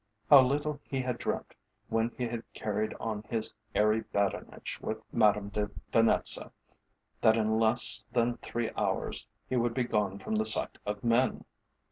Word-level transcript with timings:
How 0.31 0.41
little 0.41 0.79
he 0.87 0.99
had 0.99 1.19
dreamt 1.19 1.53
when 1.89 2.09
he 2.17 2.27
had 2.27 2.41
carried 2.55 2.95
on 2.95 3.21
his 3.21 3.53
airy 3.75 4.01
badinage 4.01 4.79
with 4.81 4.99
Madame 5.13 5.49
de 5.49 5.69
Venetza 5.93 6.51
that 7.21 7.37
in 7.37 7.59
less 7.59 8.03
than 8.11 8.37
three 8.37 8.71
hours 8.75 9.27
he 9.47 9.57
would 9.57 9.75
be 9.75 9.83
gone 9.83 10.17
from 10.17 10.33
the 10.37 10.45
sight 10.45 10.79
of 10.87 11.03
men! 11.03 11.45